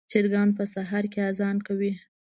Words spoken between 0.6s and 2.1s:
سهار کې اذان کوي.